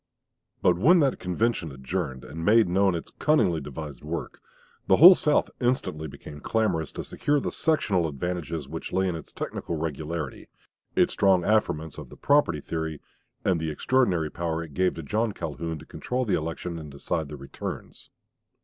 [0.63, 4.41] But when that convention adjourned, and made known its cunningly devised work,
[4.87, 9.31] the whole South instantly became clamorous to secure the sectional advantages which lay in its
[9.31, 10.47] technical regularity,
[10.95, 12.99] its strong affirmance of the "property" theory,
[13.45, 17.27] and the extraordinary power it gave to John Calhoun to control the election and decide
[17.29, 18.09] the returns.